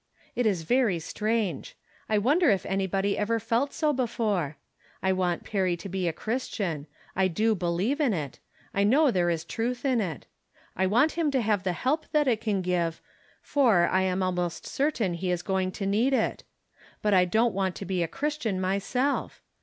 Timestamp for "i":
2.09-2.17, 5.03-5.13, 7.15-7.27, 8.73-8.83, 10.75-10.87, 13.89-14.01, 17.13-17.25